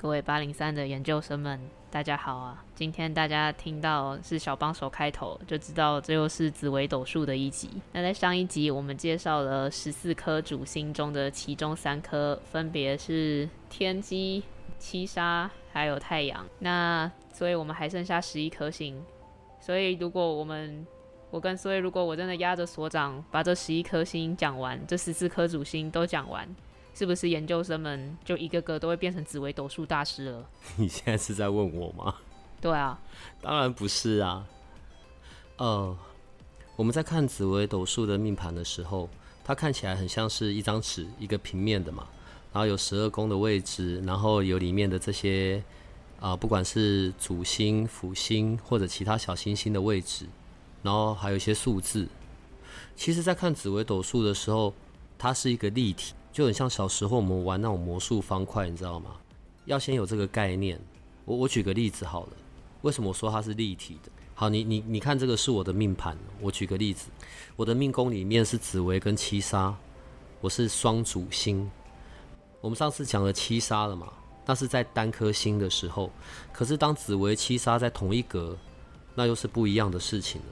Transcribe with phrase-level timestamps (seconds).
[0.00, 2.64] 各位八零三的研究生们，大家好啊！
[2.74, 7.68] 今天大家听到是小帮手开头，就知道这又是紫微斗数的一集。
[7.92, 14.42] 那在上一集我们介绍了十四颗主星中的其中三颗，分别是天机、
[14.78, 16.46] 七杀还有太阳。
[16.58, 18.98] 那所以我们还剩下十一颗星。
[19.60, 20.86] 所以如果我们
[21.30, 26.48] 我跟所以如果我真的压着所长把这十一颗星讲完，这十四颗主星都讲完。
[26.94, 30.46] 是不是研究生们就一个个都会变成紫微斗数大师了？
[30.76, 32.16] 你现在是在问我吗？
[32.60, 33.00] 对啊，
[33.40, 34.46] 当然不是啊。
[35.56, 35.96] 呃，
[36.76, 39.08] 我们在看紫微斗数的命盘的时候，
[39.44, 42.06] 它看起来很像是一张纸，一个平面的嘛。
[42.52, 45.62] 然后有十二宫的位置，然后有里面的这些
[46.18, 50.26] 啊，不管是主星、辅星或者其他小星星的位置，
[50.82, 52.08] 然后还有一些数字。
[52.96, 54.74] 其实，在看紫微斗数的时候，
[55.16, 56.12] 它是一个立体。
[56.32, 59.10] 就很像小时候我们玩那种魔术方块，你知道吗？
[59.64, 60.80] 要先有这个概念。
[61.24, 62.32] 我我举个例子好了，
[62.82, 64.10] 为什么我说它是立体的？
[64.34, 66.16] 好，你你你看这个是我的命盘。
[66.40, 67.08] 我举个例子，
[67.56, 69.76] 我的命宫里面是紫薇跟七杀，
[70.40, 71.70] 我是双主星。
[72.60, 74.12] 我们上次讲了七杀了嘛？
[74.46, 76.10] 那是在单颗星的时候。
[76.52, 78.56] 可是当紫薇七杀在同一格，
[79.14, 80.48] 那又是不一样的事情了。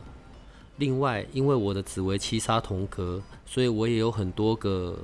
[0.76, 4.98] 另外，因为我的紫薇七杀同格，所以我也有很多个。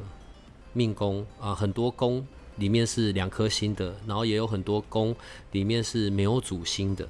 [0.75, 5.17] 命宫啊，很多宫里面是两颗星的，然后也有很多宫
[5.53, 7.09] 里面是没有主星的。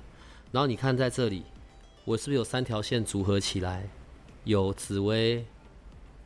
[0.53, 1.43] 然后你看在这里，
[2.05, 3.89] 我是不是有三条线组合起来？
[4.45, 5.45] 有紫薇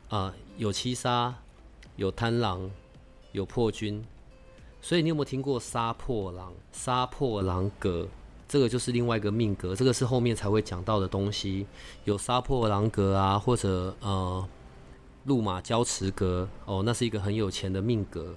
[0.09, 1.33] 啊，有七杀，
[1.95, 2.69] 有贪狼，
[3.31, 4.03] 有破军。
[4.81, 6.53] 所以你有没有听过杀破狼？
[6.71, 8.07] 杀破狼格，
[8.47, 11.65] 这个就是另外一个命格，这个是后面才会讲到的东西。
[12.03, 14.47] 有杀破狼格啊，或者呃。
[15.25, 18.35] 路马交驰格哦，那是一个很有钱的命格，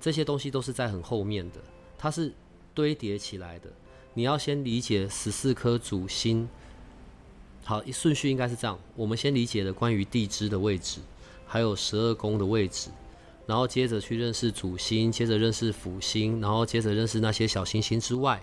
[0.00, 1.60] 这些东西都是在很后面的，
[1.96, 2.32] 它是
[2.74, 3.70] 堆叠起来的。
[4.14, 6.48] 你要先理解十四颗主星，
[7.64, 11.00] 好，顺序应该是这样：我们先理解了关于地支的位置，
[11.46, 12.90] 还有十二宫的位置，
[13.46, 18.42] 然后接着去认识主星，接着认识辅星，然后接着认识那些小星星之外。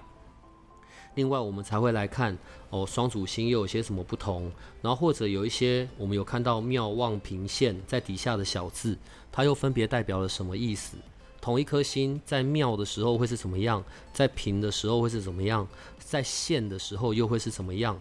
[1.15, 2.37] 另外，我们才会来看
[2.69, 4.51] 哦，双主星又有些什么不同？
[4.81, 8.97] 然后或者有一些我们有看到妙望平线在底下的小字，
[9.31, 10.97] 它又分别代表了什么意思？
[11.39, 13.83] 同一颗星在妙的时候会是怎么样？
[14.13, 15.67] 在平的时候会是怎么样？
[15.99, 17.99] 在线的时候又会是怎么样？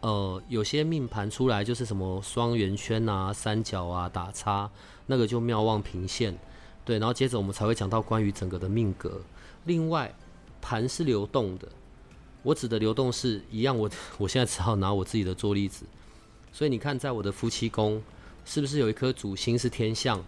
[0.00, 4.70] 呃，有些命盘出来就是什么双圆圈啊、三角啊、打叉，
[5.06, 6.38] 那个就妙望平线。
[6.84, 9.18] 对，然后接着我们才会讲到关于整个的命格。
[9.64, 10.14] 另外，
[10.60, 11.66] 盘是流动的。
[12.44, 15.84] 我指的流动是一样，我 我现在只好拿我自己的做例子，
[16.52, 18.00] 所以你看，在我的夫妻宫，
[18.44, 20.22] 是不是有一颗主星是天象，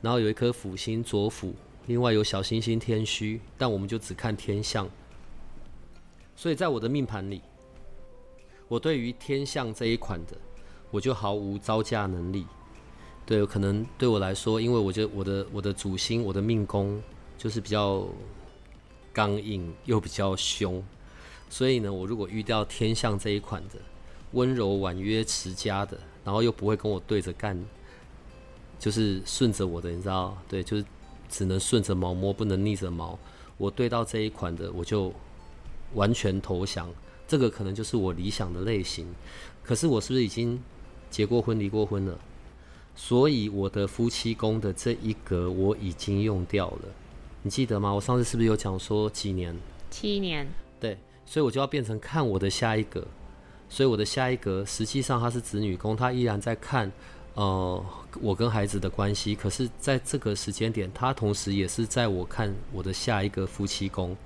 [0.00, 1.52] 然后有一颗辅星左辅，
[1.86, 4.88] 另外有小星星天虚，但我们就只看天象。
[6.36, 7.42] 所以在我的命盘里，
[8.68, 10.36] 我对于天象这一款的，
[10.92, 12.46] 我就毫无招架能力。
[13.24, 17.02] 对，可能对我来说，因为我觉得我的我的主星，我的命宫
[17.36, 18.06] 就是比较
[19.12, 20.80] 刚硬又比较凶。
[21.48, 23.78] 所以呢，我如果遇到天象这一款的
[24.32, 27.58] 温柔婉约持家的，然后又不会跟我对着干，
[28.78, 30.36] 就是顺着我的，你知道？
[30.48, 30.84] 对，就是
[31.28, 33.18] 只能顺着毛摸，不能逆着毛。
[33.56, 35.12] 我对到这一款的，我就
[35.94, 36.88] 完全投降。
[37.26, 39.06] 这个可能就是我理想的类型。
[39.62, 40.62] 可是我是不是已经
[41.10, 42.18] 结过婚、离过婚了？
[42.94, 46.88] 所以我的夫妻宫的这一格我已经用掉了。
[47.42, 47.92] 你记得吗？
[47.92, 49.56] 我上次是不是有讲说几年？
[49.90, 50.46] 七年。
[51.26, 53.04] 所以我就要变成看我的下一格，
[53.68, 56.90] 所以我的下一格实际上它是子女宫，它依然在看，
[57.34, 57.84] 呃，
[58.22, 59.34] 我跟孩子的关系。
[59.34, 64.16] 可是在这个时间点，它同时也是在我看我的下一个夫妻宫，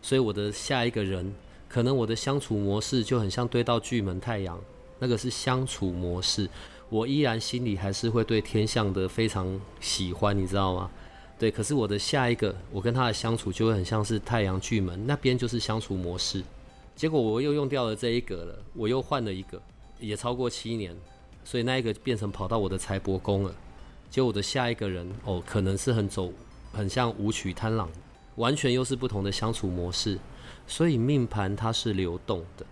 [0.00, 1.34] 所以我的下一个人，
[1.68, 4.58] 可能我的相处模式就很像对到巨门太阳，
[5.00, 6.48] 那个是相处模式，
[6.88, 10.88] 我依然心里还是会对天象的非常喜欢，你知道吗？
[11.38, 16.42] 对，可是我的下一个，我跟他的相处就会很像是太阳巨门那边就是相处模式，
[16.94, 19.60] 结果我又用掉了这一个了，我又换了一个，
[19.98, 20.96] 也超过七年，
[21.44, 23.54] 所以那一个变成跑到我的财帛宫了。
[24.08, 26.32] 结果我的下一个人哦，可能是很走
[26.72, 27.90] 很像舞曲贪狼，
[28.36, 30.18] 完全又是不同的相处模式。
[30.66, 32.64] 所以命盘它是流动的。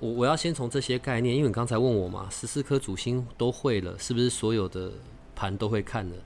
[0.00, 4.90] 我我要先从这些概念，因为你刚才问我嘛，十四颗主星都会了，是不是所有的
[5.34, 6.16] 盘都会看了？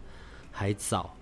[0.51, 1.15] 还早，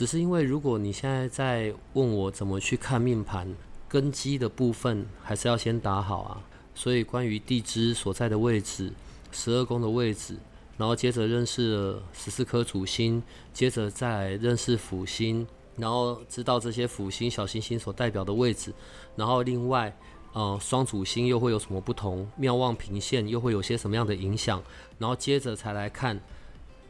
[0.00, 3.54] 只是因为如果你现在在问我怎么去看命盘，
[3.86, 6.40] 根基的部分还是要先打好啊。
[6.74, 8.90] 所以关于地支所在的位置、
[9.30, 10.38] 十二宫的位置，
[10.78, 18.72] 然后接着认识了十四颗主星，接着再认识辅星，然后知道这些辅星、小行星所代表的位置，
[19.16, 19.94] 然后另外。
[20.32, 22.26] 呃，双主星又会有什么不同？
[22.36, 24.62] 妙望平线又会有些什么样的影响？
[24.96, 26.18] 然后接着才来看，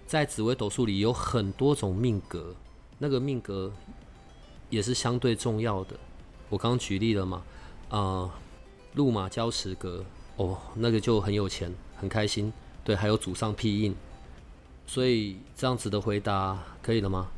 [0.06, 2.54] 在紫微斗数里有很多种命格，
[3.00, 3.73] 那个命格
[4.69, 5.97] 也是相对重要的。
[6.50, 7.43] 我刚刚举例了嘛，
[7.88, 8.31] 啊，
[8.94, 10.05] 路马交持格，
[10.37, 12.52] 哦，那个就很有钱，很开心。
[12.85, 13.94] 对，还有祖上庇印，
[14.87, 17.29] 所以这样子的回答可以了吗？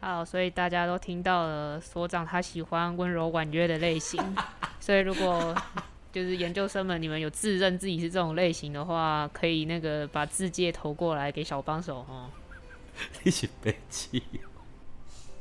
[0.00, 4.22] 好，所以大家都听到了，所长他喜欢温柔婉约的类型。
[4.78, 5.54] 所以如果
[6.12, 12.30] 就是研究生们，你们有自认自己是这种类型的话，可以那个把字界投过来给小帮手哦。
[13.24, 14.22] 一起背气。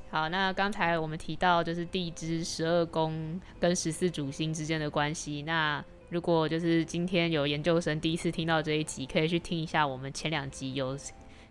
[0.09, 5.41] 好，那刚才我们提到就是地支十二宫跟十四主星之间的关系。
[5.43, 10.97] 那如果就是今天有研究生第一次听到这一集，可以去听一下我们前两集有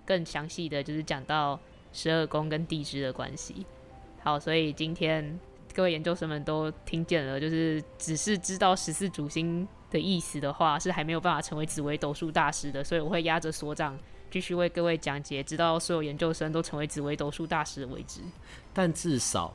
[0.04, 1.58] 更详细的就是讲到。
[1.90, 3.64] 十二宫跟地支的关系，
[4.22, 5.40] 好，所以今天
[5.74, 13.98] 各位研究生们都听见了，就是只是知道十四主星的意思的话，是还没有办法成为紫微斗数大师的，所以我会压着所长
[14.30, 18.20] 继续为各位讲解，直到所有研究生都成为紫微斗数大师为止。
[18.72, 19.54] 但至少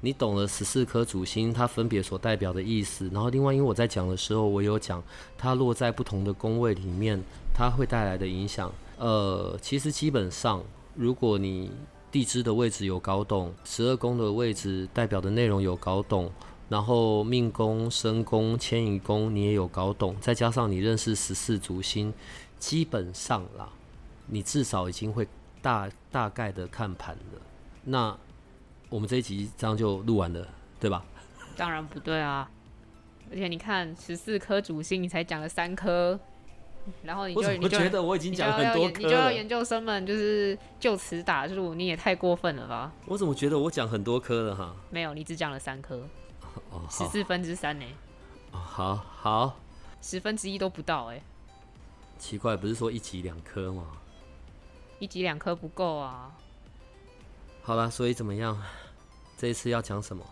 [0.00, 5.02] 你懂了十四颗主星它分别所代表的意思，然后另外因为我在讲的时候，我有讲
[5.36, 7.22] 它落在不同的宫位里面，
[7.54, 8.72] 它会带来的影响。
[8.98, 10.62] 呃，其实基本上。
[10.94, 11.70] 如果你
[12.10, 16.30] 地支的位置有搞懂，十二宫的位置代表的内容有搞懂，
[16.68, 22.12] 然后命宫、身宫、迁移宫你也有搞懂，再加上你认识十四主星，
[22.58, 23.70] 基本上啦，
[24.26, 25.26] 你至少已经会
[25.60, 27.40] 大大概的看盘了。
[27.84, 28.16] 那
[28.88, 30.46] 我们这一集这样就录完了，
[30.78, 31.04] 对吧？
[31.56, 32.50] 当然不对啊！
[33.30, 36.18] 而且你看，十四颗主星，你才讲了三颗。
[37.04, 42.92] 然后你就你就觉得我已经讲很多你就要研究生们就是就此打住，你也太过分了吧？
[43.06, 44.74] 我怎么觉得我讲很多颗了哈？
[44.90, 46.02] 没有，你只讲了三颗，
[46.90, 47.86] 十四分之三呢？
[48.50, 49.60] 好好，
[50.00, 51.22] 十分之一都不到哎。
[52.18, 53.84] 奇怪，不是说一集两颗吗？
[55.02, 56.30] 一集两颗不够啊。
[57.60, 58.56] 好了，所以怎么样？
[59.36, 60.24] 这一次要讲什么？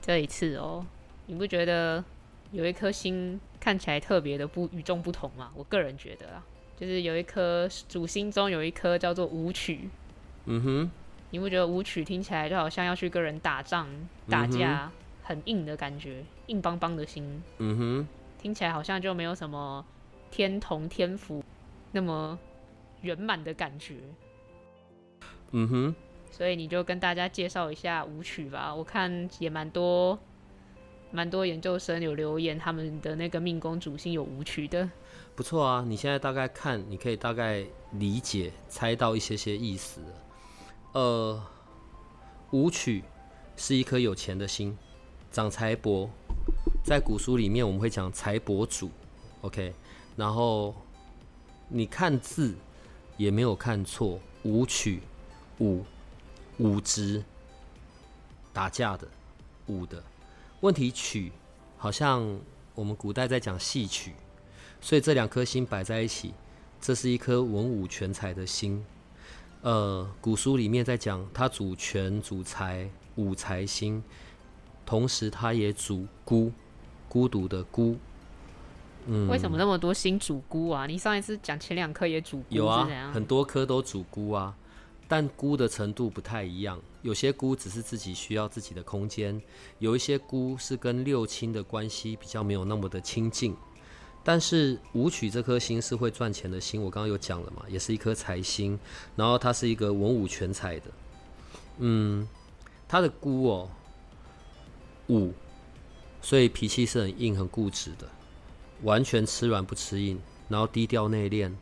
[0.00, 0.86] 这一次哦，
[1.26, 2.04] 你不觉得？
[2.52, 5.50] 有一颗星看起来特别的不与众不同吗？
[5.56, 6.42] 我个人觉得啊，
[6.78, 9.90] 就是有一颗主星中有一颗叫做舞曲。
[10.44, 10.90] 嗯哼，
[11.30, 13.88] 你不觉得舞曲听起来就好像要去跟人打仗
[14.30, 14.90] 打架，
[15.24, 17.42] 很硬的感觉，硬邦邦的心。
[17.58, 18.08] 嗯哼，
[18.40, 19.84] 听起来好像就没有什么
[20.30, 21.44] 天同天府
[21.90, 22.38] 那么
[23.02, 23.96] 圆满的感觉。
[25.52, 25.94] 嗯哼，
[26.30, 30.18] 所以你就跟大家介绍一下舞曲吧，我看也蛮多。
[31.10, 34.90] 蛮多研究生有留言，他们的那个命宫主星有舞曲的，
[35.34, 35.82] 不错啊。
[35.88, 40.02] 你现在大概看，你可以大概理解、猜到一些些意思。
[40.92, 41.42] 呃，
[42.50, 43.04] 舞曲
[43.56, 44.76] 是一颗有钱的心，
[45.32, 46.10] 长财帛，
[46.84, 48.90] 在古书里面我们会讲财帛主。
[49.40, 49.72] OK，
[50.14, 50.74] 然后
[51.70, 52.54] 你看字
[53.18, 55.02] 也没有看错，舞曲
[55.58, 55.84] 舞
[56.56, 57.22] 舞职
[58.54, 59.06] 打架的
[59.66, 60.02] 舞的。
[60.60, 61.30] 问题曲
[61.76, 62.40] 好像
[62.74, 64.14] 我们古代在讲戏曲，
[64.80, 66.32] 所以这两颗星摆在一起，
[66.80, 68.82] 这是一颗文武全才的心。
[69.62, 74.02] 呃，古书里面在讲他主权主财武财星，
[74.86, 76.52] 同时他也主孤
[77.08, 77.96] 孤独的孤。
[79.10, 80.86] 嗯，为什么那么多新主孤啊？
[80.86, 84.54] 你上一次讲前两颗也主孤，有啊，很多颗都主孤啊。
[85.10, 89.40] 但孤的程度不太一样，有些孤只是自己需要自己的空间，
[89.78, 93.56] 有一些孤是跟六亲的关系比较没有那么的亲近。
[94.22, 98.78] 但是舞曲这颗星是会赚钱的星，我刚刚有讲了嘛，也是一颗财星，
[99.16, 100.90] 然后它是一个文武全才的，
[101.78, 102.28] 嗯，
[102.86, 103.70] 他的孤哦，
[105.08, 105.32] 武，
[106.20, 108.06] 所以脾气是很硬、很固执的，
[108.82, 111.52] 完全吃软不吃硬，然后低调内敛，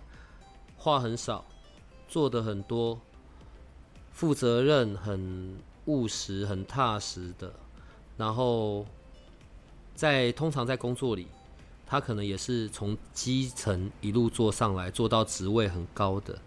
[0.76, 1.44] 话很少，
[2.08, 2.98] 做的很多。
[4.12, 7.52] 负责任、很务实、很踏实的，
[8.16, 8.86] 然后
[9.94, 11.26] 在通常在工作里，
[11.86, 16.38] 他可能也是从基层一路做上来，做到职位很高的。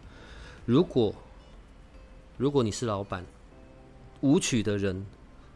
[0.66, 1.14] 如果
[2.38, 3.24] 如果你是老板，
[4.22, 5.06] 舞曲的人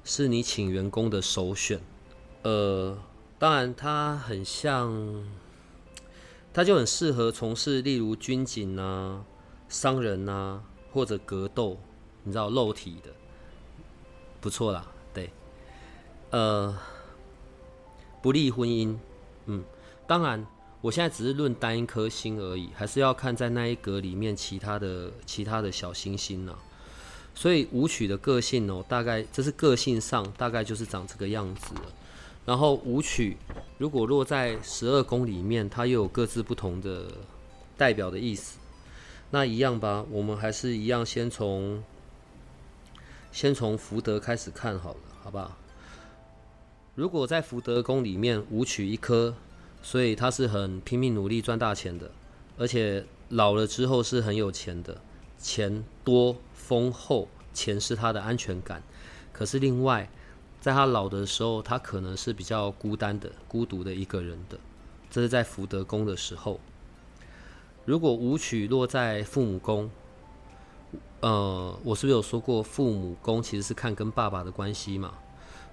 [0.03, 1.81] 是你请员工的首选。
[2.43, 2.95] 呃，
[3.43, 5.27] 当然他很像，
[6.53, 9.25] 他就很适合从事例如军警啊、
[9.67, 11.77] 商人啊或者格斗，
[12.23, 13.09] 你知道肉体的，
[14.39, 14.87] 不错啦。
[15.13, 15.29] 对，
[16.29, 16.73] 呃，
[18.21, 18.95] 不利婚姻，
[19.47, 19.61] 嗯，
[20.07, 20.47] 当然。
[20.79, 26.57] 我现在只是论单一颗星而已，还是要看在那一格里面其他的其他的小星星呢。
[27.35, 31.73] 所以舞曲的个性哦，大概这是个性上大概就是长这个样子。
[32.45, 33.37] 然后舞曲
[33.77, 37.07] 如果落在十二宫里面，它又有各自不同的
[37.77, 38.59] 代表的意思。
[39.31, 41.83] 那一样吧，我们还是一样，先从
[43.31, 45.57] 先从福德开始看好了，好不好？
[46.95, 49.35] 如果在福德宫里面舞曲一颗。
[49.85, 52.09] 所以他是很拼命努力赚大钱的，
[52.57, 55.01] 而且老了之后是很有钱的，
[55.37, 58.81] 钱多丰厚，钱是他的安全感。
[59.33, 60.09] 可是另外，
[60.63, 64.57] 在他老的时候，他可能是比较孤单的、孤独的一个人的。
[65.11, 66.57] 这是在福德宫的时候。
[67.83, 69.91] 如果舞曲落在父母宫，
[71.19, 75.13] 呃，我是不是有说过，父母宫其实是看跟爸爸的关系嘛？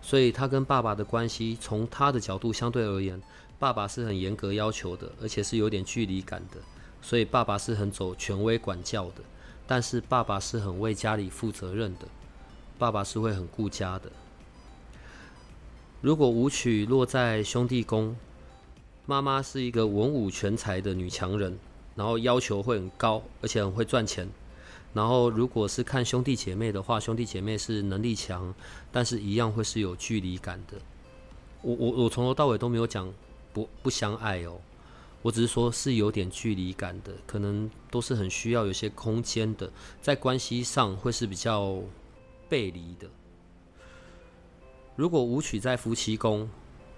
[0.02, 3.23] 所以他跟爸爸的关系，从他的角度相对而言。
[3.61, 6.56] 爸爸是很严格要求的，而且是有点距离感的，
[7.00, 9.23] 所以爸爸是很走权威管教的。
[9.68, 12.09] 但是爸爸是很为家里负责任的，
[12.76, 14.11] 爸爸是会很顾家的。
[16.00, 18.16] 如果舞曲落在兄弟宫，
[19.07, 21.59] 妈妈是一个文武全才的女强人，
[21.95, 24.28] 然后要求会很高，而且很会赚钱。
[24.92, 28.54] 然后如果是看兄弟姐妹的话，兄弟姐妹是能力强，
[28.90, 30.78] 但是一样会是有距离感的。
[31.62, 33.12] 我我我从头到尾都没有讲。
[33.52, 34.61] 不不相爱哦，
[35.23, 39.69] 我只是说是有点距离感的，可能都是很需要有些空间的，
[40.00, 41.83] 在关系上会是比较
[42.49, 43.11] 背离的。
[45.00, 46.47] 如果舞曲在夫妻宫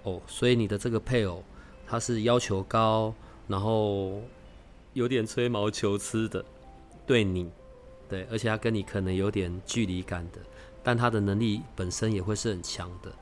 [0.03, 1.41] 哦，所以你的这个配偶
[1.87, 3.15] 他是要求高，
[3.47, 4.21] 然后
[4.93, 6.45] 有点吹毛求疵的，
[7.07, 7.49] 对你，
[8.09, 10.41] 对，而且他跟你可能有点距离感的，
[10.83, 13.13] 但他的能力本身也会是很强的。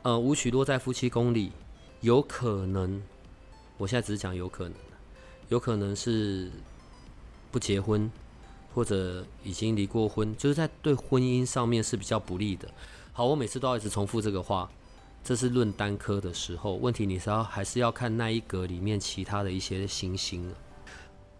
[0.00, 1.52] 呃，舞曲落在夫妻宫里。
[2.00, 3.02] 有可能，
[3.76, 4.72] 我现在只是讲有可能，
[5.50, 6.50] 有可能是
[7.50, 8.10] 不结婚，
[8.72, 12.66] 或者已经离过婚，就是在对婚姻上面是比较不利的。
[13.20, 14.66] 好，我每次都要一直重复这个话，
[15.22, 20.50] 这是论单科的时候，问题你是要还是要看那一格里面其他的一些星星。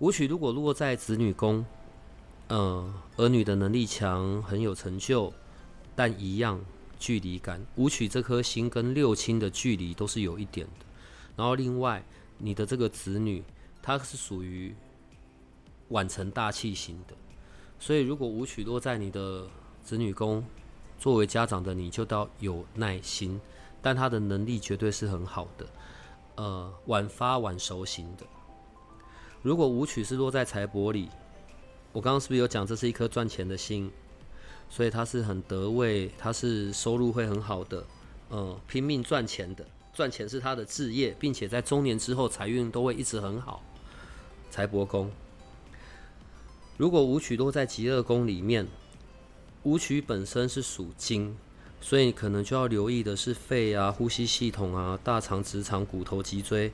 [0.00, 1.64] 舞曲如果落在子女宫，
[2.50, 5.32] 嗯，儿女的能力强，很有成就，
[5.96, 6.60] 但一样。
[6.98, 10.84] 距离感，舞曲这颗星跟六亲的距离都是有一点的。
[11.34, 12.04] 然后另外，
[12.36, 13.42] 你的这个子女，
[13.80, 14.74] 他是属于
[15.88, 17.14] 晚成大器型的，
[17.78, 19.48] 所以如果舞曲落在你的
[19.82, 20.44] 子女宫，
[21.00, 23.40] 作为家长的你就要有耐心，
[23.80, 25.66] 但他的能力绝对是很好的，
[26.36, 28.26] 呃，晚发晚熟型的。
[29.40, 31.08] 如果舞曲是落在财帛里，
[31.92, 33.90] 我刚刚是不是有讲这是一颗赚钱的心？
[34.68, 37.84] 所以他是很得位，他是收入会很好的，
[38.28, 39.64] 嗯，拼命赚钱的，
[39.94, 43.62] 赚钱是他的置业，并且在中年之后财运都会一直很好。
[44.50, 45.10] 财帛宫，
[46.76, 48.66] 如果舞曲落在极恶宫里面，
[49.62, 51.36] 舞曲本身是属金，
[51.82, 56.72] 所以你可能就要留意的是肺啊、呼吸系统啊、大肠、直肠、骨头、脊椎，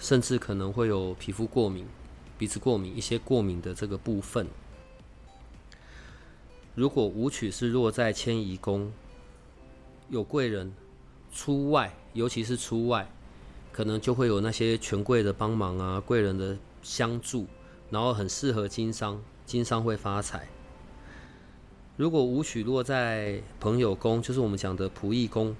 [0.00, 1.86] 甚至可能会有皮肤过敏、
[2.36, 4.48] 鼻子过敏一些过敏的这个部分。
[6.74, 8.92] 如果舞曲是落在迁移宫，
[10.08, 10.72] 有贵人
[11.32, 13.08] 出外，尤其是出外，
[13.70, 17.46] 可能就会有那些权贵的帮忙啊，贵人的相助，
[17.90, 20.48] 然后很适合经商，经商会发财。
[21.96, 25.54] 如果舞曲落在朋友宫，就是我们讲的仆役宫，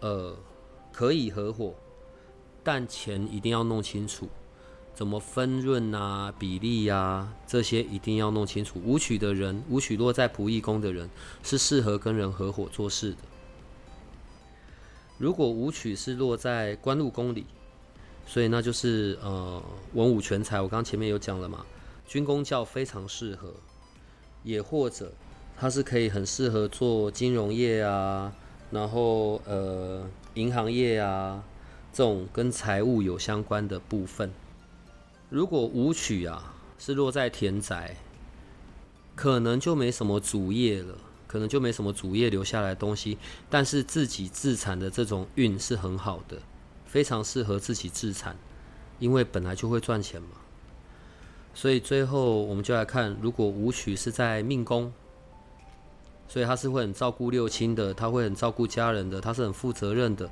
[0.00, 0.36] 呃，
[0.92, 1.74] 可以合伙，
[2.62, 4.28] 但钱一定要弄清楚。
[4.92, 8.78] 怎么分润啊、比例呀，这些一定要弄清楚。
[8.84, 11.08] 舞曲的人，舞曲落在仆役宫的人，
[11.42, 13.18] 是适合跟人合伙做事的。
[15.16, 17.46] 如果舞曲是落在官禄宫里，
[18.26, 19.62] 所以那就是呃
[19.94, 20.60] 文武全才。
[20.60, 21.64] 我刚前面有讲了嘛，
[22.06, 23.54] 军工教非常适合，
[24.42, 25.10] 也或者
[25.60, 28.32] 它是可以很适合做金融业啊，
[28.70, 31.44] 然后呃银行业啊
[31.92, 34.32] 这种跟财务有相关的部分。
[35.28, 37.94] 如果舞曲啊是落在田宅，
[39.14, 43.18] 可能就没什么主业了，可能就没什么主业留下来东西。
[43.50, 46.38] 但是自己自产的这种运是很好的，
[46.86, 48.34] 非常适合自己自产，
[48.98, 50.28] 因为本来就会赚钱嘛。
[51.52, 54.90] 所以最后我们就来看，如果舞曲是在命宫，
[56.30, 60.30] 所以他是会很照顾六亲的，他会很照顾家人的，他是很负责任的。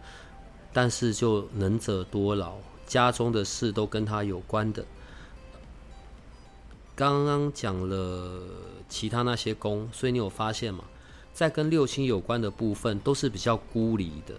[0.72, 2.54] 但是就能者多劳，
[2.86, 4.84] 家中的事都跟他有关的。
[6.94, 8.40] 刚刚讲了
[8.88, 10.84] 其他那些宫，所以你有发现吗？
[11.32, 14.34] 在跟六亲有关的部分，都是比较孤立的，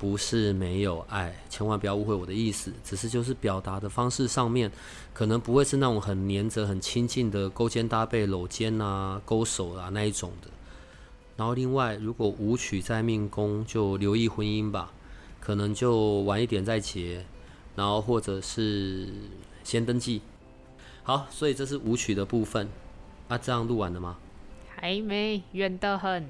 [0.00, 4.72] 不是没有爱，千万不要误会我的意思，只是就是表达的方式上面，
[5.12, 10.48] 可能不会是那种很黏着、很亲近的勾肩搭背、搂肩啊、勾手啊那一种的。
[11.36, 14.90] 然后另外，如果舞曲在命宫，就留意婚姻吧，
[15.38, 17.22] 可能就晚一点再结，
[17.76, 19.06] 然后或者是
[19.62, 20.22] 先登记。
[21.02, 22.66] 好，所以这是舞曲的部分。
[23.28, 24.16] 啊，这样录完了吗？
[24.74, 26.26] 还没，远得很。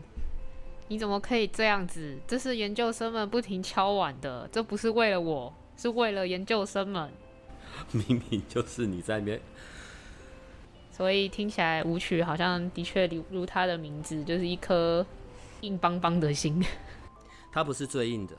[0.90, 2.18] 你怎么可以这样子？
[2.26, 7.08] 这是研究生们不停敲碗的，这不是为了我，是为了研究生们。
[7.92, 9.40] 明明就是你在那边。
[10.90, 15.06] 所以听起来舞曲好像的确如如他的名字，就是一颗
[15.60, 16.60] 硬邦邦的心。
[17.52, 18.34] 它不是最硬的，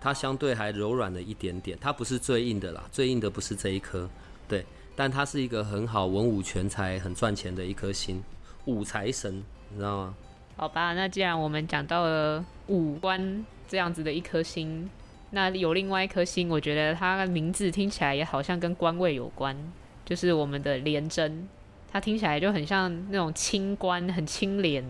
[0.00, 1.76] 它相对还柔软了一点点。
[1.78, 4.08] 它不是最硬的啦，最硬的不是这一颗，
[4.48, 4.64] 对。
[4.96, 8.24] 但它是一个很好文武全才、很赚钱的一颗心，
[8.64, 10.14] 武财神，你知道吗？
[10.56, 14.88] 好吧，那既然我们讲到了五官这样子的一颗心，
[15.30, 19.56] 那有另外一颗心，我觉得它的名字听起来也好像跟官位有关，
[20.04, 21.48] 就是我们的廉贞。
[21.90, 24.84] 它听起来就很像那种清官，很清廉，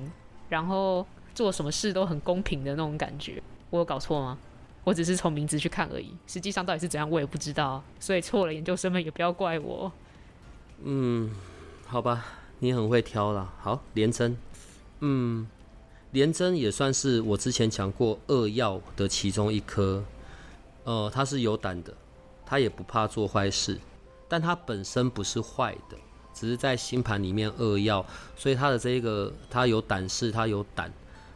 [0.48, 3.42] 然后做什么事都很公平的那种感觉。
[3.70, 4.38] 我有搞错吗？
[4.84, 9.90] 我只是从名字去看而已，实际上到底是怎样我也不知道，所以错了，研究生们也不要怪我。
[10.82, 11.30] 嗯，
[11.86, 12.24] 好吧，
[12.58, 13.50] 你很会挑了。
[13.60, 14.36] 好，廉贞，
[15.00, 15.46] 嗯，
[16.14, 20.00] 廉贞也算是我之前讲过二药的其中一颗。
[20.84, 21.92] 呃，他是有胆的，
[22.46, 23.80] 他也不怕做坏事，
[24.28, 25.96] 但他本身不是坏的。
[26.32, 28.06] 只是在星盘里面扼药，
[28.36, 30.92] 所以他的这个他有胆识，他有胆，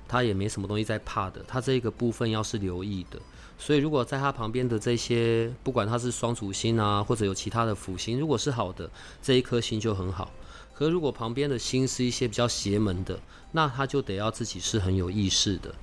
[0.06, 1.44] 他也没什么东西在怕的。
[1.48, 3.18] 他这个部分要是留意的，
[3.59, 8.88] 所以如果在他旁边的这些，不管他是双主星啊，或者有其他的辅星，如果是好的，
[9.20, 10.31] 这一颗星就很好。
[10.79, 13.19] 可如果旁边的星是一些比较邪门的，
[13.51, 15.75] 那他就得要自己是很有意识的。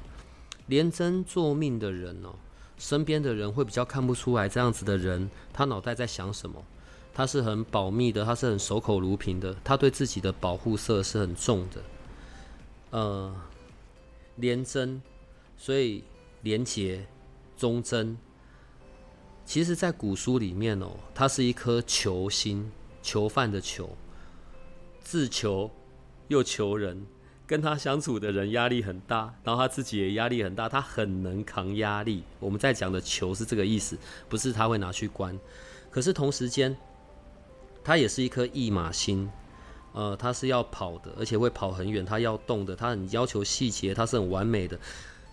[0.67, 2.33] 廉贞做命的人哦，
[2.77, 6.63] 身边的人会比较看不出来这样子的人，他脑袋在想什么。
[7.13, 11.81] 他是很保密的，他是很守口如瓶的，他对自己的保护色是很重的。
[12.91, 13.35] 呃，
[14.37, 15.01] 廉贞，
[15.57, 16.05] 所以
[16.43, 17.05] 廉洁、
[17.57, 18.17] 忠贞。
[19.45, 22.71] 其实，在古书里面哦，它是一颗囚心，
[23.03, 23.89] 囚犯的囚，
[25.05, 25.71] 自求
[26.27, 27.05] 又求人，
[27.47, 32.23] 跟他相处的人压力很大，然后他自己也压力很大，他很能扛压力。
[32.41, 35.39] 我们在讲的求是这个意思，不是他会拿去关。
[35.89, 36.75] 可是同时间。
[37.87, 39.29] 他也是一颗驿马星，
[39.93, 42.03] 呃，他是要跑的，而且会跑很远。
[42.03, 44.75] 他要动的，他很要求细节，他是很完美的。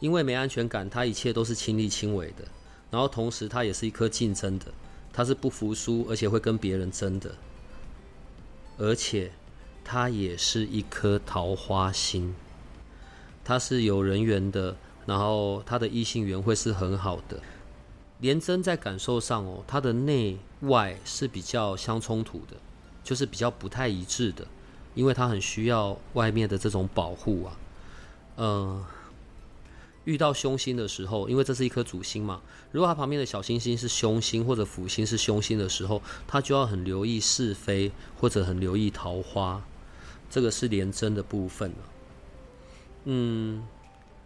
[0.00, 2.44] 因为没安全感，他一切都是亲力亲为的。
[2.90, 4.66] 然后同时，他也是一颗竞争的，
[5.14, 7.34] 他是不服输，而且会跟别人争的。
[8.76, 9.32] 而且，
[9.84, 12.34] 它也是一颗桃花星，
[13.44, 17.40] 它是有人缘的，然后它的异性缘会是很好的。
[18.20, 22.56] 廉贞在感受上哦，它的内外是比较相冲突的，
[23.02, 24.46] 就是比较不太一致的，
[24.94, 27.58] 因为它很需要外面的这种保护啊。
[28.36, 28.86] 呃，
[30.04, 32.40] 遇到凶星的时候，因为这是一颗主星嘛，
[32.70, 37.90] 如果它旁边的小星星是凶星或者辅星是凶星的时候，它就要很留意是非
[38.20, 39.62] 或者很留意桃花，
[40.32, 41.76] 这个是廉贞的部分了。
[43.04, 43.62] 嗯，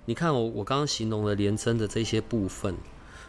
[0.04, 2.76] 你看我我刚刚形容了廉贞的这些部分。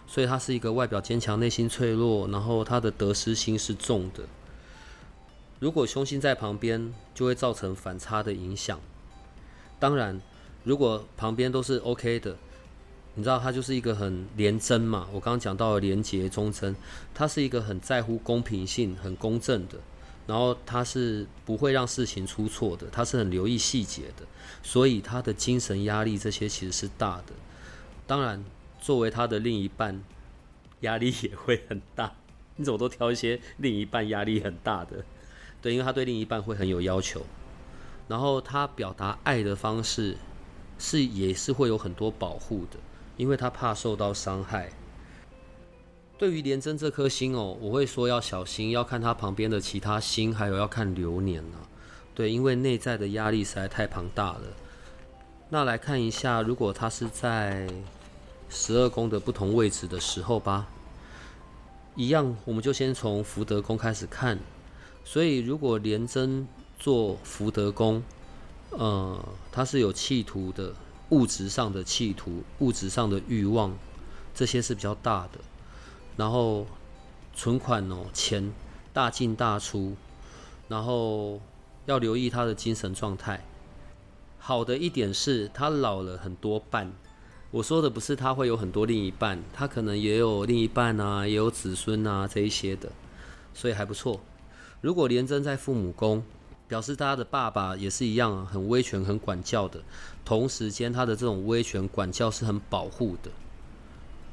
[0.09, 4.23] 所以他是一个外表坚强、内心脆弱，然后他的得失心是重的。
[5.59, 8.79] 如果凶星在旁边，就会造成反差的影响。
[9.79, 10.21] 当然，
[10.63, 12.37] 如果旁边都是 OK 的，
[13.15, 15.09] 你知道他就是一个很廉贞嘛。
[15.11, 16.73] 我刚刚讲到廉洁忠贞，
[17.13, 19.77] 他是一个很在乎公平性、很公正的，
[20.27, 24.25] 然后他是不会让事情出错的，他是很留意细节的，
[24.61, 27.33] 所以他的精神压力这些其实是大的。
[28.05, 28.43] 当然。
[28.79, 30.01] 作为他的另一半，
[30.81, 32.13] 压力也会很大。
[32.55, 35.03] 你怎么都挑一些另一半压力很大的？
[35.61, 37.25] 对，因为他对另一半会很有要求。
[38.07, 40.15] 然后他表达爱的方式
[40.77, 42.77] 是也是会有很多保护的，
[43.17, 44.71] 因为他怕受到伤害。
[46.17, 51.61] 对于廉贞这颗星哦，我会说要小心，要看它旁边的其他星，还有要看流年啊。
[52.15, 54.43] 对，因为内在的压力实在太庞大了。
[55.49, 57.67] 那来看一下，如果他是在。
[58.49, 60.69] 十二宫的不同位置的时候吧，
[61.97, 64.39] 一样，我们就先从福德宫开始看。
[65.03, 66.47] 所以，如果廉贞
[66.79, 68.01] 做福德宫，
[68.69, 70.73] 呃，他是有企图的，
[71.09, 73.77] 物质上的企图，物质上的欲望，
[74.33, 75.39] 这些是比较大的。
[76.17, 76.67] 然后
[77.33, 78.51] 存款哦，钱
[78.91, 79.95] 大进大出，
[80.67, 81.39] 然后
[81.85, 83.45] 要留意他的精神状态。
[84.39, 86.91] 好的一点是他老了很多半，
[87.51, 92.91] 我说的不是他会有很多另一半，他可能也有另一半啊，也有子孙啊这一些的，
[93.53, 94.19] 所以还不错。
[94.81, 96.23] 如果连贞在父母宫，
[96.67, 99.81] 表示他的爸爸也是一样很威权、很管教的，
[100.25, 103.31] 同时间他的这种威权管教是很保护的，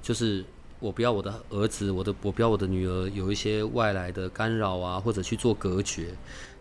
[0.02, 0.44] 就是
[0.84, 6.14] 我不要我的儿子、我的我不要我的女儿有一些外来的干扰啊，或者去做隔绝。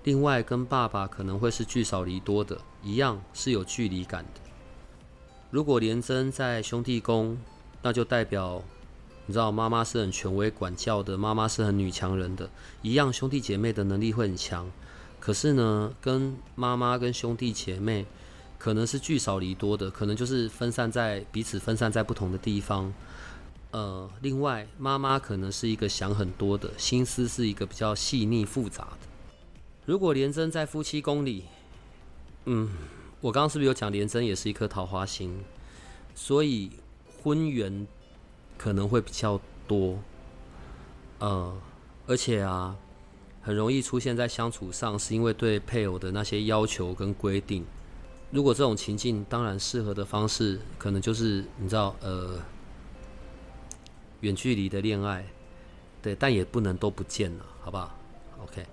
[0.06, 4.40] 另外，跟爸爸可能会是聚少离多的，一样是有距离感的。
[5.52, 7.38] 如果连贞在兄弟宫，
[7.82, 8.64] 那就代表
[9.26, 12.50] 你知道妈妈是很权威管教的，妈妈是很女强人的，
[12.82, 14.72] 一样兄弟姐妹的能力会很强。
[15.20, 18.06] 可是呢，跟妈妈跟兄弟姐妹
[18.58, 22.94] 可能是聚少离多的，可能就是分散在彼此分散在不同的地方。
[23.74, 29.08] 呃，另外妈妈可能是一个想很多的，心思是一个比较细腻复杂的。
[29.86, 31.44] 如果连贞在夫妻宫里，
[32.46, 32.70] 嗯，
[33.20, 35.44] 我刚刚是不是有讲连贞也是一颗桃花心，
[36.16, 36.72] 所以
[37.22, 37.86] 婚缘
[38.58, 40.00] 可能会比较多。
[41.20, 41.54] 呃，
[42.08, 42.78] 而且啊。
[43.46, 47.66] 很容易出现在相处上，是因为对配偶的那些要求跟规定。
[48.32, 52.40] 如果这种情境，当然适合的方式，可能就是你知道，呃，
[54.24, 55.26] 远距离的恋爱，
[56.02, 57.94] 对，但也不能都不见了，好不好
[58.42, 58.66] ？OK。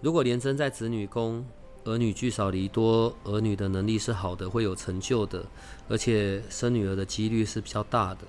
[0.00, 1.44] 如果连贞在子女宫，
[1.84, 5.44] 儿女聚少离多，儿女的能力是好的，会有成就的，
[5.88, 8.20] 而且生女儿的几率是比较大的。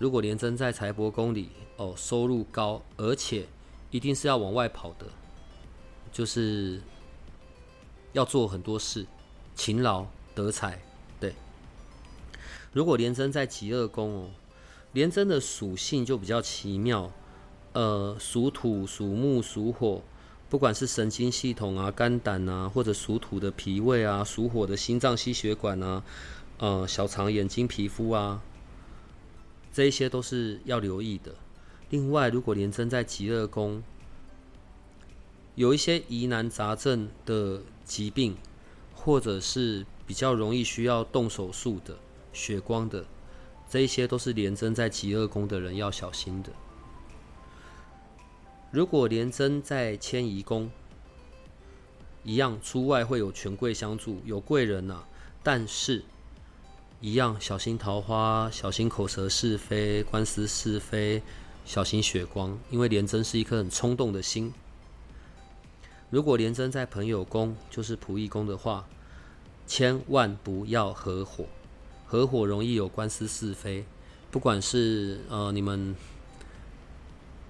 [0.00, 3.46] 如果连贞在财帛宫里，哦，收入高，而且
[3.92, 5.06] 一定是要往外跑的，
[6.10, 6.80] 就是
[8.12, 9.06] 要做很多事，
[9.54, 10.80] 勤劳得财。
[11.20, 11.32] 对，
[12.72, 14.30] 如果连贞在极恶宫哦，
[14.92, 17.12] 廉贞的属性就比较奇妙，
[17.72, 20.02] 呃，属土、属木、属火，
[20.48, 26.02] 不管是神经系统啊、肝胆啊，或者属土的脾胃啊、属火的心脏、心血管啊，
[26.56, 28.42] 呃，小肠、眼睛、皮肤啊，
[29.72, 31.34] 这一些都是要留意的。
[31.90, 33.82] 另外，如果廉贞在极乐宫，
[35.54, 38.36] 有一些疑难杂症的疾病，
[38.94, 41.98] 或者是比较容易需要动手术的、
[42.32, 43.04] 血光的，
[43.68, 46.50] 这一些都是廉贞在极恶宫的人要小心的。
[48.70, 50.70] 如果廉贞在迁移宫，
[52.24, 55.04] 一样出外会有权贵相助，有贵人呐，
[55.42, 56.04] 但是
[57.00, 61.22] 一样小心桃花，小心口舌是非、官司是非。
[61.64, 64.50] 小心血光，因为廉贞是一颗很冲动的心。
[66.08, 68.88] 如果廉贞在朋友宫，就是仆役宫的话，
[69.66, 71.44] 千万不要合伙，
[72.08, 73.84] 合伙容易有官司是非。
[74.30, 75.94] 不管是呃你们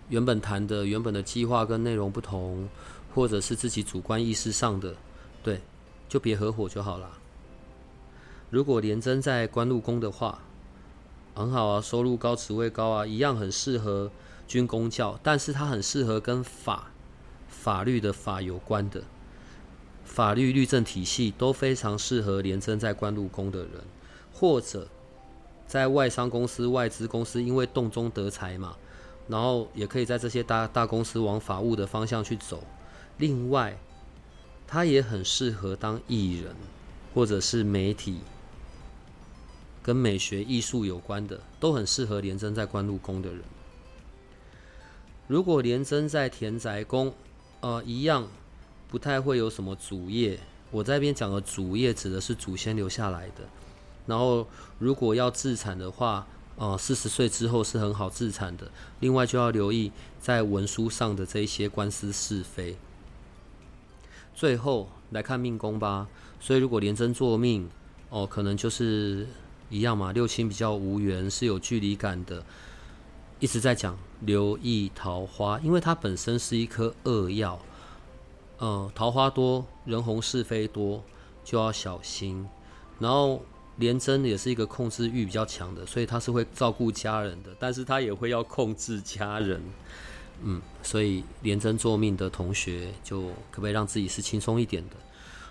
[0.08, 2.68] 原本谈的原本的计划跟内容不同，
[3.14, 4.94] 或者是自己主观意识上的，
[5.42, 5.60] 对，
[6.08, 7.18] 就别合伙就好了。
[8.50, 10.40] 如果廉贞在官禄宫的话，
[11.34, 14.10] 很好啊，收入高，职位高啊，一样很适合
[14.46, 16.90] 军公教，但是它很适合跟法、
[17.48, 19.02] 法律的法有关的，
[20.04, 23.84] 法律律政体系都非常适合连贞在官禄宫的人，
[24.38, 24.86] 或者
[25.66, 28.76] 在外商公司、外资公司，因为洞中得财嘛，
[29.26, 32.62] 然后也可以在这些大大公司往法务的方向去走。
[33.16, 33.76] 另外，
[34.66, 36.54] 他也很适合当艺人，
[37.14, 38.20] 或者是媒体。
[39.82, 43.40] 跟美学艺术有关的，都很适合廉贞在官禄宫的人。
[45.26, 47.14] 如果廉贞在田宅宫，
[47.60, 48.28] 呃，一样
[48.88, 50.38] 不太会有什么主业。
[50.70, 53.48] 我在这边讲的主业指的是祖先留下来的。
[54.08, 54.44] 然后，
[54.80, 58.68] 如果要自产的话，呃，四十岁之后是很好自产的。
[58.98, 62.76] 另外，就要留意在文书上的这些官司是非。
[64.34, 66.08] 最后来看命宫吧。
[66.40, 67.70] 所以，如果连贞做命，
[68.10, 69.28] 哦，可能就是。
[69.70, 72.42] 一样嘛，六亲比较无缘，是有距离感的。
[73.38, 77.60] 一直在讲留意桃花，因为它本身是一颗恶药。
[78.60, 81.02] 嗯，桃花多，人红是非多，
[81.44, 82.48] 就要小心。
[82.98, 83.42] 然后
[83.78, 89.60] 连贞也是一个控制欲比较强的，所以他是会照顾家人的，但是他也会要控制家人。
[90.42, 94.96] 嗯，所以连贞做命的同学，就可不可以让自己是轻松一点的？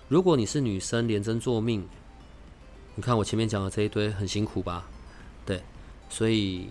[0.08, 1.86] 如果你是女生，连贞做命。
[2.96, 4.88] 你看我前面讲的这一堆很辛苦吧？
[5.46, 5.62] 对，
[6.10, 6.70] 所以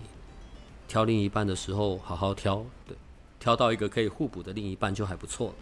[0.87, 2.97] 挑另一半的时候好好挑，对，
[3.39, 5.53] 挑到一个可以互补的另一半就还不错。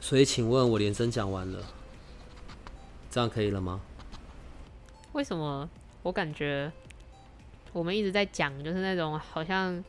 [0.00, 1.62] 所以，请问我连真讲完了，
[3.10, 3.80] 这样可以了吗？
[5.12, 5.68] 为什么
[6.02, 6.70] 我感觉
[7.72, 9.82] 我们一直在讲，就是那种好像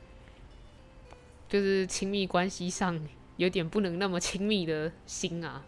[1.47, 2.99] 就是亲密关系上
[3.37, 5.63] 有点不能那么亲密的心啊？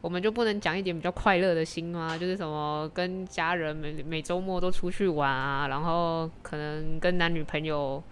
[0.00, 2.16] 我们就不能讲一点比较快乐的心吗？
[2.16, 8.02] 就是什么跟家人每每周末都出去玩啊，然后可能跟男女朋友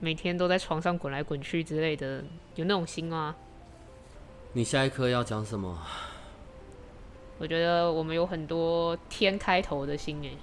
[0.00, 2.24] 每天都在床上滚来滚去之类的，
[2.56, 3.36] 有那种心吗？
[4.52, 5.78] 你下一课要讲什么？
[7.38, 10.36] 我觉得我们有很多天开头的心诶。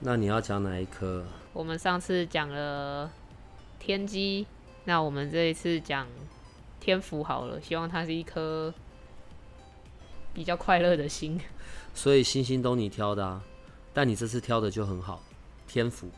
[0.00, 1.24] 那你要讲哪一颗？
[1.52, 3.08] 我们上次讲了
[3.78, 4.44] 天机，
[4.84, 6.08] 那我们这一次讲
[6.80, 8.74] 天福好了，希望它是一颗
[10.34, 11.40] 比较快乐的心。
[11.94, 13.40] 所以星星都你挑的啊，
[13.94, 15.22] 但你这次挑的就很好，
[15.68, 16.08] 天府，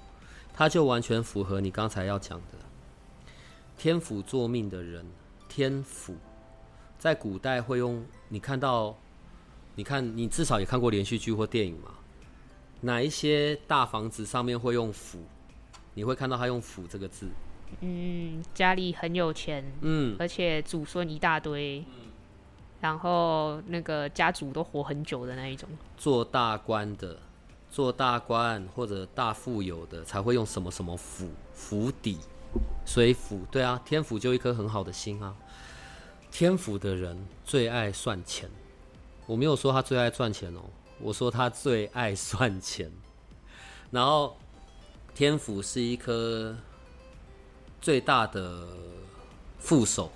[0.55, 2.59] 它就完全符合你刚才要讲的。
[3.77, 5.05] 天府作命的人，
[5.47, 6.17] 天府
[6.99, 8.97] 在古代会用，你看到。
[9.75, 11.93] 你看，你至少也看过连续剧或电影嘛？
[12.83, 15.19] 哪一些大房子上面会用府？
[15.95, 17.29] 你会看到他用府这个字。
[17.81, 21.85] 嗯，家里很有钱，嗯，而且祖孙一大堆，
[22.81, 25.69] 然后那个家族都活很久的那一种。
[25.97, 27.17] 做大官的，
[27.71, 32.19] 做大官或者大富有的才会用什么什么府府邸，
[32.85, 35.37] 所以府对啊，天府就一颗很好的心啊。
[36.31, 38.51] 天府的人最爱算钱。
[39.31, 40.61] 我没有说他最爱赚钱哦，
[40.99, 42.91] 我说他最爱算钱。
[43.93, 44.37] 然后
[45.15, 46.57] 天府是一颗
[47.81, 48.67] 最大的
[49.61, 50.11] 副手，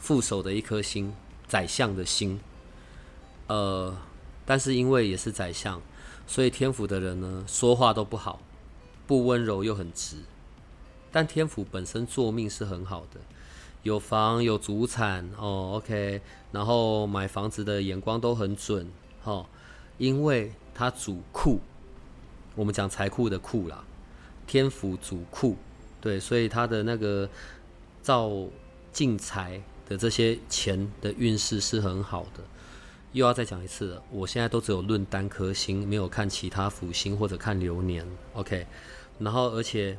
[0.00, 1.14] 副手的一颗星，
[1.46, 2.40] 宰相的心。
[3.46, 3.96] 呃，
[4.44, 5.80] 但是因为也是宰相，
[6.26, 8.40] 所以天府的人呢，说话都不好，
[9.06, 10.16] 不温柔又很直。
[11.12, 13.20] 但天府本身做命是很好的。
[13.84, 16.20] 有房有祖产哦，OK，
[16.52, 18.86] 然后买房子的眼光都很准，
[19.24, 19.44] 哈，
[19.96, 21.58] 因为他主库，
[22.54, 23.82] 我们讲财库的库啦，
[24.46, 25.56] 天府主库，
[26.00, 27.28] 对，所以他的那个
[28.02, 28.30] 造
[28.92, 32.44] 进财的这些钱的运势是很好的。
[33.12, 38.66] 又要再讲一次了，我现在都只有论单颗星，没有看其他辅星或者看流年，OK，
[39.18, 39.96] 然后而且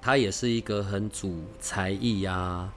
[0.00, 2.72] 他也是一个很主才艺呀。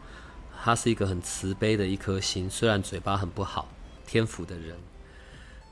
[0.62, 3.70] 他是一个很慈悲的一颗心，虽然嘴巴很不好，
[4.06, 4.76] 天府的人，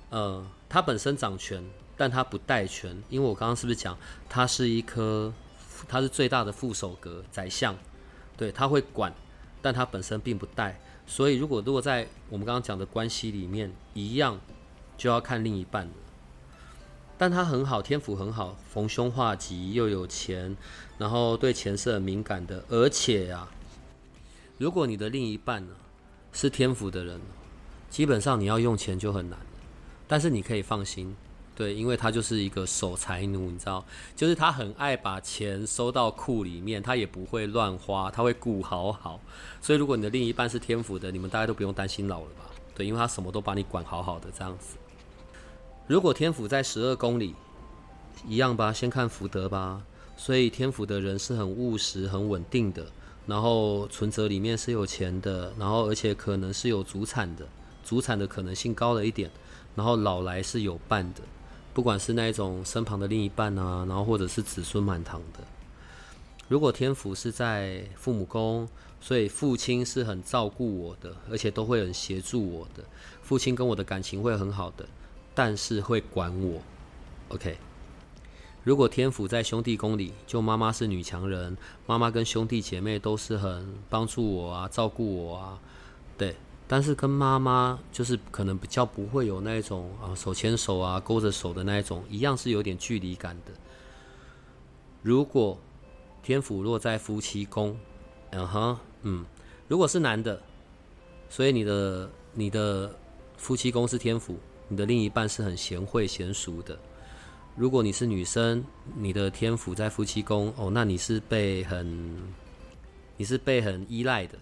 [0.09, 1.61] 呃，他本身掌权，
[1.97, 3.97] 但他不带权，因为我刚刚是不是讲
[4.29, 5.33] 他是一颗，
[5.89, 7.75] 他是最大的副手格宰相，
[8.37, 9.13] 对他会管，
[9.61, 14.39] 但他本身并不带，所以如果如果在我们刚刚讲的关系里面一样，
[14.97, 15.91] 就要看另一半了。
[17.17, 20.55] 但他很好，天府很好，逢凶化吉，又有钱，
[20.97, 23.49] 然后对钱是很敏感的，而且呀。
[24.57, 25.73] 如果你的另一半呢
[26.31, 27.21] 是天府的人，
[27.89, 29.37] 基本上你要用钱就很难
[30.07, 31.15] 但是你可以放心，
[31.55, 39.19] 对，因为他就是一个守财奴，你知道，就是他很爱把钱收到库里面，他也不会乱花，他会顾好好。
[39.61, 42.45] 所以如果你的另一半是天府的，你们大家都不用担心老了吧？
[42.73, 44.77] 对，因为他什么都把你管好好的这样子。
[45.87, 47.35] 如果天府在十二公里，
[48.27, 49.83] 一样吧，先看福德吧。
[50.15, 52.87] 所以天府的人是很务实、很稳定的。
[53.27, 57.45] 然后存折里面是有钱的，然后而且可能是有祖产的，
[57.83, 59.29] 祖产的可能性高了一点。
[59.75, 61.21] 然后老来是有伴的，
[61.71, 65.43] 不管是那一种身旁的另一半啊，然后或者是子孙满堂的。
[66.47, 68.67] 如果天府是在父母宫，
[68.99, 72.83] 所以父亲是很照顾我的，而且都会很协助我的，
[73.21, 74.83] 父亲跟我的感情会很好的，
[75.35, 76.59] 但是会管我。
[77.27, 77.57] OK。
[78.67, 85.57] 如果天府在兄弟宫里，就妈妈是女强人，妈妈跟兄弟姐妹都是很帮助我啊，照顾我啊，
[86.17, 86.35] 对。
[86.67, 93.53] 但是跟妈妈就是可能比较不会有那种啊手牵手啊勾着手的那一种，一样是有点距离感的。
[95.01, 95.57] 如果
[96.21, 97.73] 天府落在夫妻宫，
[98.31, 99.25] 嗯哼，嗯，
[99.69, 100.41] 如果是男的，
[101.29, 102.93] 所以你的你的
[103.37, 104.35] 夫妻宫是天府，
[104.67, 106.77] 你的另一半是很贤惠贤淑的。
[107.57, 108.63] 如果你是女生，
[108.95, 112.15] 你的天赋在夫妻宫哦，那你是被很，
[113.17, 114.37] 你是被很依赖的，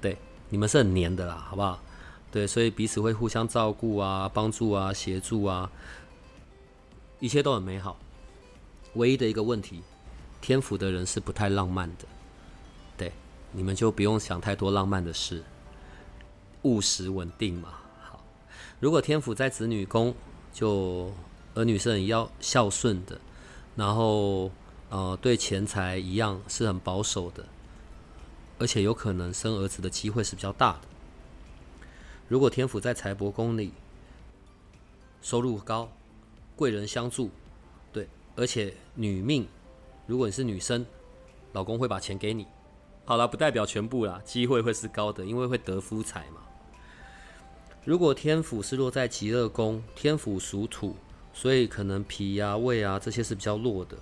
[0.00, 0.16] 对，
[0.48, 1.78] 你们是很黏的啦，好不好？
[2.32, 5.70] 对，所以彼此会互相照顾啊，帮助啊，协助啊，
[7.20, 7.98] 一切都很美好。
[8.94, 9.82] 唯一的一个问题，
[10.40, 12.06] 天府的人是不太浪漫的，
[12.96, 13.12] 对，
[13.52, 15.44] 你们就不用想太多浪漫的事，
[16.62, 17.74] 务实稳定嘛。
[18.02, 18.24] 好，
[18.80, 20.14] 如果天府在子女宫，
[20.50, 21.12] 就。
[21.58, 23.20] 儿女是很要孝顺的，
[23.74, 24.48] 然后
[24.90, 27.44] 呃对钱财一样是很保守的，
[28.60, 30.82] 而且有可能生儿子的机会是比较大的。
[32.28, 33.72] 如果天府在财帛宫里，
[35.20, 35.90] 收入高，
[36.54, 37.28] 贵人相助，
[37.92, 39.44] 对，而且女命，
[40.06, 40.86] 如果你是女生，
[41.54, 42.46] 老公会把钱给你。
[43.04, 46.40] 好了，不代表全部啦，机会会是高的，因为会得夫财嘛。
[47.84, 50.94] 如果天府是落在极乐宫，天府属土，
[51.40, 53.96] 所以可能脾啊、胃啊这些是比较弱的。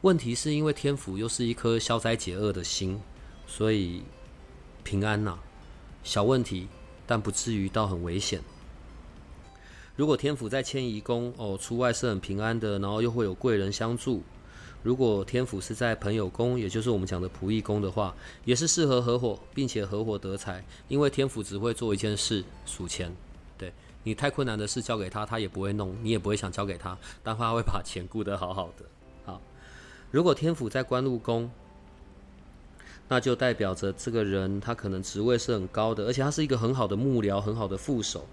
[0.00, 3.00] 问题是因为天府又是一颗消灾解厄的心，
[3.46, 4.02] 所以
[4.82, 5.38] 平安呐，
[6.02, 6.66] 小问题，
[7.06, 8.40] 但不至于到很危险。
[9.94, 14.24] 如果天府在迁移宫，哦，出外是很平安的，然后又会有贵人相助。
[14.82, 18.12] 如果天府是在朋友宫，也就是我们讲的仆役宫的话，
[18.44, 20.64] 也是适合合伙，并且合伙得财。
[20.88, 23.14] 因为天府只会做一件事，数钱。
[24.02, 28.84] 你太困难的事交给他，他也不会弄，你也不会想交给他，但他会把钱顾得好好的。
[29.24, 29.40] 好，
[30.10, 31.50] 如果天府在官禄宫，
[33.08, 38.26] 那就代表着这个人他可能职位是很高的，而且他是一个很好的幕僚，很好的副手。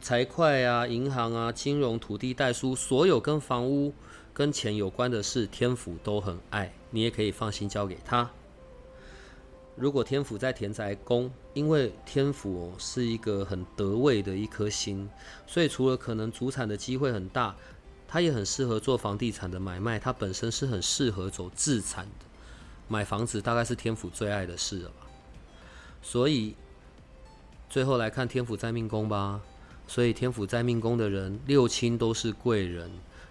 [0.00, 3.92] 财会啊、银行啊、金融、土地代书，所有跟房屋、
[4.32, 8.30] 跟钱有关的事，天府都很爱，你也可以放心交给他。
[9.80, 15.08] 如果天府在田宅宫，因为天府是一个很得位的一颗星，
[15.46, 17.54] 所以除了可能主产的机会很大，
[18.08, 19.98] 它也很适合做房地产的买卖。
[19.98, 22.26] 它本身是很适合走自产的，
[22.88, 25.06] 买房子大概是天府最爱的事了吧。
[26.02, 26.56] 所以
[27.70, 29.40] 最后来看天府在命宫吧。
[29.86, 32.90] 所以天府在命宫的人，六亲都是贵人，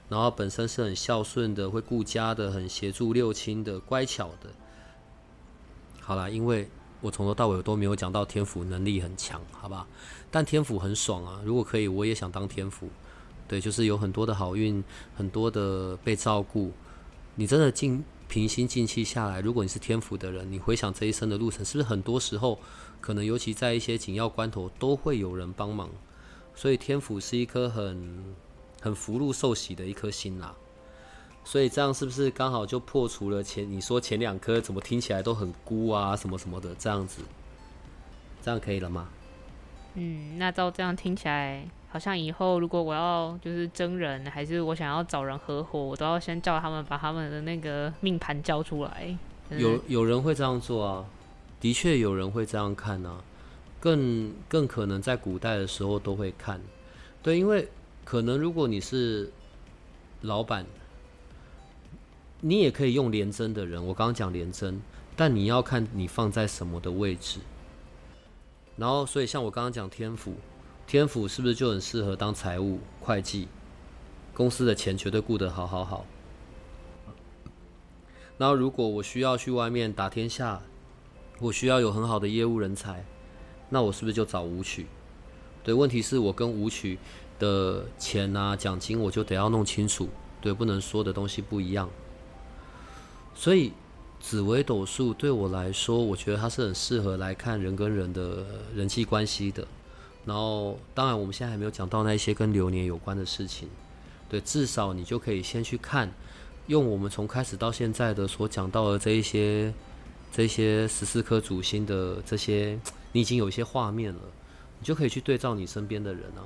[0.10, 4.50] 然后本身是很孝顺的，会顾家的，很协助六亲的，乖巧的。
[6.08, 6.66] 好啦，因为
[7.02, 9.86] 我从头到尾都没有讲到天府能力很强，好吧？
[10.32, 11.42] 但天府很爽啊！
[11.44, 12.88] 如果可以，我也想当天府。
[13.46, 14.82] 对，就是有很多的好运，
[15.18, 16.72] 很多的被照顾。
[17.36, 22.58] 你真的静平心静气下来，如果你是天府的人，你回想这一生的路程，是不是很多时候，
[23.02, 25.90] 可能尤其在一些紧要关头，都会有人帮忙？
[26.56, 28.34] 所以天府是一颗很
[28.82, 30.56] 很福禄寿喜的一颗心啦，
[31.48, 37.22] 所以这样是不是刚好就破除了前你说前两颗怎么听起来都很孤啊什么什么的这样子，
[38.44, 39.08] 这样可以了吗？
[39.94, 49.18] 嗯，那照这样听起来，好像以后如果我要就是真人，还是我想要找人合伙，我都要先叫他们把他们的那个命盘交出来。
[49.52, 51.06] 有有人会这样做啊，
[51.62, 53.24] 的确有人会这样看啊。
[53.80, 56.60] 更更可能在古代的时候都会看，
[57.24, 57.70] 对，因为
[58.04, 59.32] 可能如果你是
[60.22, 60.66] 老板，
[62.42, 63.86] 你也可以用连针的人。
[63.88, 64.82] 我刚刚讲连针，
[65.16, 67.40] 但你要看你放在什么的位置。
[68.76, 70.36] 然后，所以像我刚刚讲天府，
[70.86, 73.48] 天府是不是就很适合当财务会计？
[74.34, 76.06] 公司的钱绝对顾得好好好。
[78.38, 80.62] 然后，如果我需要去外面打天下，
[81.40, 83.04] 我需要有很好的业务人才。
[83.70, 84.86] 那我是不是就找舞曲？
[85.64, 87.00] 对，问题是我跟舞曲
[87.40, 90.08] 的钱啊、奖金，我就得要弄清楚，
[90.40, 91.90] 对，不能说的东西不一样。
[93.38, 93.72] 所以
[94.20, 98.44] 紫微斗数对我来说，我觉得它是很适合来看人跟人的
[98.76, 99.66] 人际关系的。
[100.26, 103.70] 然后，当然我们现在还没有讲到那些跟流年有关的事情，
[104.28, 106.12] 对，至少你就可以先去看，
[106.66, 109.72] 用我们从开始到现在的所讲到的这一些、
[110.34, 112.78] 这些十四颗主星的这些。
[113.14, 114.20] 你已经有一些画面了，
[114.80, 116.42] 你就可以去对照你身边的人啊。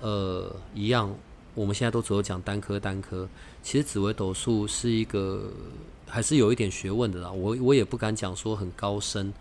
[0.00, 1.12] 呃，一样，
[1.58, 3.28] 我们现在都只有讲单科单科，
[3.64, 5.50] 其实紫微斗数是一个
[6.06, 7.32] 还是有一点学问的啦。
[7.32, 9.34] 我我也不敢讲说很高深，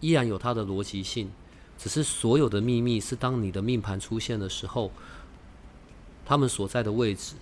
[0.00, 1.30] 依然有它的逻辑性。
[1.78, 4.92] 只是所有的秘密是当你的命盘出现的时候，
[6.26, 7.36] 他们所在的位置，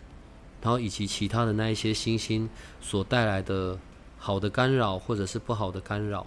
[0.63, 2.49] 然后以及其他的那一些星星
[2.81, 3.77] 所带来的
[4.17, 6.25] 好的干扰或者是不好的干扰。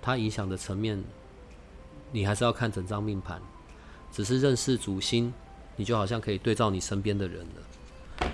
[0.00, 1.04] 它影响的层面，
[2.12, 3.42] 你还是要看整张命盘。
[4.10, 5.30] 只是认识主星，
[5.80, 8.30] 你就好像可以对照你身边的人了。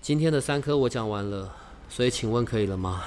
[0.00, 1.54] 今天的三颗我讲完了，
[1.90, 3.04] 所以请问可以了吗？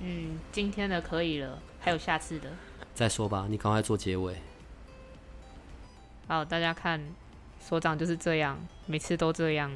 [0.00, 2.48] 嗯，今天的可以了，还有下次的。
[2.94, 4.36] 再说吧，你赶快做结尾。
[6.28, 6.98] 好，大家看，
[7.60, 9.70] 所长就是这样，每次都这样。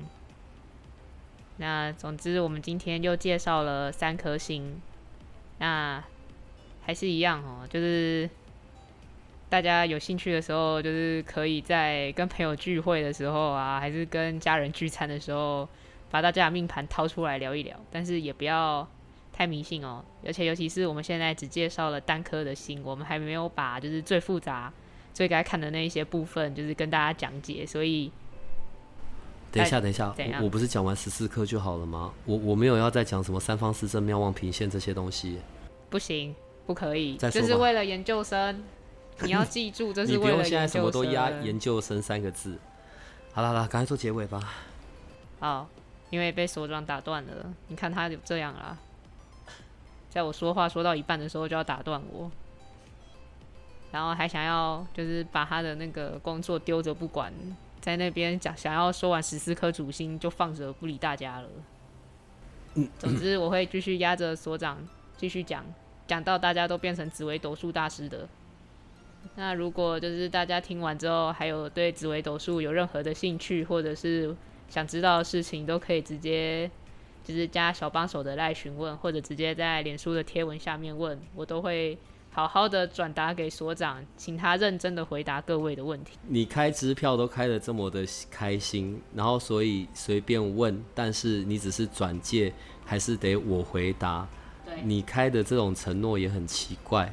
[1.59, 4.81] 那总之，我们今天就介绍了三颗星。
[5.59, 6.03] 那
[6.83, 8.31] 还是一样哦，就是
[9.49, 15.67] 大家有兴趣的时候，就是可以在跟朋友聚会的时候啊， 还是跟家人聚餐的时候，
[16.11, 17.75] 把大家的命盘掏出来聊一聊。
[17.91, 18.87] 但是也不要
[19.33, 24.71] 太迷信哦，而且尤其是我们现在只介绍了单颗的星，我们还没有把就是最复杂、
[25.15, 27.65] 最该看的那一些部分，就是跟大家讲解。
[27.65, 28.13] 所以，
[29.51, 32.13] 等一下，等一下，我我不是讲完十四颗就好了吗？
[32.27, 35.39] 我我没有要再讲什么三方四正、妙望平线这些东西。
[35.89, 36.35] 不行，
[36.67, 38.63] 不可以，就是为了研究生。
[39.27, 42.59] 你要记住，这是你不为了用现在什么都压研究生三个字。
[43.33, 44.41] 好了好了，赶快做结尾吧。
[45.41, 45.69] 好，
[46.11, 47.53] 因为被所长打断了。
[47.69, 48.77] 你看他就这样啦，
[50.09, 52.31] 在我说话说到一半的时候就要打断我，
[53.93, 57.33] 然后还想要就是把他的那个工作丢着不管，
[57.81, 61.49] 在那边讲想要说完十四颗主星就放着不理大家了。
[62.99, 64.79] 总之，我会继续压着所长
[65.17, 65.65] 继续讲，
[66.07, 68.29] 讲到大家都变成紫薇斗数大师的。
[69.35, 74.35] 那如果就是大家听完之后，还有对紫微斗数有任何的兴趣，或者是
[74.69, 76.71] 想知道的事情，都可以直接
[77.25, 81.97] 就是加小帮手的来询问，或者直接在脸书的贴文下面问，我都会
[82.31, 86.19] 好好的转达给所长，请他认真的回答各位的问题。
[86.27, 92.53] 你开支票都开的这么的开心，然后所以随便问，但是你只是转介，
[92.85, 94.27] 还是得我回答。
[94.83, 97.13] 你开的这种承诺也很奇怪。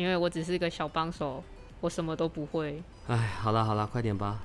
[0.00, 1.44] 因为我只是个小帮手，
[1.82, 2.82] 我什么都不会。
[3.06, 4.42] 哎，好了好了，快点吧。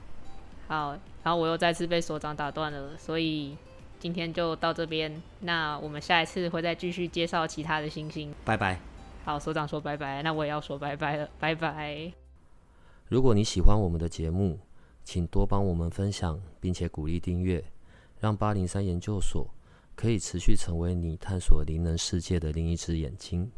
[0.68, 0.92] 好，
[1.24, 3.56] 然后我又再次被所长打断了，所以
[3.98, 5.22] 今天就到这边。
[5.40, 8.34] 那我们下一次会再继续介绍其他的星星。
[8.44, 8.78] 拜拜。
[9.24, 12.12] 好，所长说拜拜，那我也要说拜拜了，拜拜。
[13.08, 14.60] 如果你喜欢我们的节目，
[15.06, 17.64] 请多帮我们分享，并且鼓励订阅，
[18.20, 19.48] 让八零三研究所
[19.96, 23.50] 可以持续成为你探索灵能世界的另一只眼睛。